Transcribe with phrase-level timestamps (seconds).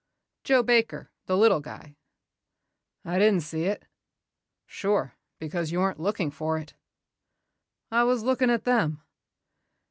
[0.43, 1.95] "Joe Baker, the little guy."
[3.05, 3.85] "I didn't see it."
[4.65, 6.73] "Sure, because you weren't looking for it."
[7.91, 9.03] "I was looking at them."